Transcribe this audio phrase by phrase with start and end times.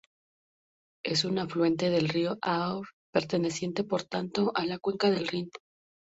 [1.05, 2.81] Es un afluente del río Aar,
[3.13, 5.51] perteneciente por tanto a la cuenca del Rin.